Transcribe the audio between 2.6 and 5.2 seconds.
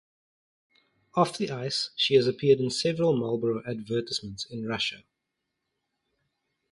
several Marlboro advertisements in Russia.